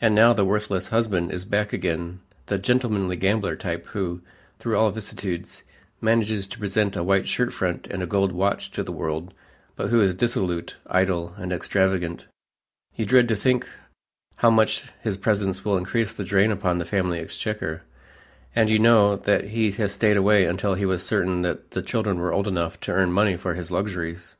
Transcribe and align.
And 0.00 0.14
now 0.14 0.32
the 0.32 0.46
worthless 0.46 0.88
husband 0.88 1.30
is 1.30 1.44
back 1.44 1.74
again 1.74 2.20
the 2.46 2.58
"gentlemanly 2.58 3.16
gambler" 3.16 3.54
type 3.54 3.84
who, 3.88 4.22
through 4.58 4.78
all 4.78 4.90
vicissitudes, 4.90 5.62
manages 6.00 6.46
to 6.46 6.58
present 6.58 6.96
a 6.96 7.04
white 7.04 7.24
shirtfront 7.24 7.86
and 7.88 8.02
a 8.02 8.06
gold 8.06 8.32
watch 8.32 8.70
to 8.70 8.82
the 8.82 8.90
world, 8.92 9.34
but 9.76 9.88
who 9.88 10.00
is 10.00 10.14
dissolute, 10.14 10.76
idle 10.86 11.34
and 11.36 11.52
extravagant. 11.52 12.26
You 12.96 13.04
dread 13.04 13.28
to 13.28 13.36
think 13.36 13.68
how 14.36 14.48
much 14.48 14.84
his 15.02 15.18
presence 15.18 15.66
will 15.66 15.76
increase 15.76 16.14
the 16.14 16.24
drain 16.24 16.50
upon 16.50 16.78
the 16.78 16.86
family 16.86 17.18
exchequer, 17.18 17.82
and 18.56 18.70
you 18.70 18.78
know 18.78 19.16
that 19.16 19.48
he 19.48 19.70
stayed 19.86 20.16
away 20.16 20.46
until 20.46 20.72
he 20.72 20.86
was 20.86 21.02
certain 21.02 21.42
that 21.42 21.72
the 21.72 21.82
children 21.82 22.18
were 22.20 22.32
old 22.32 22.48
enough 22.48 22.80
to 22.88 22.92
earn 22.92 23.12
money 23.12 23.36
for 23.36 23.52
his 23.52 23.70
luxuries. 23.70 24.34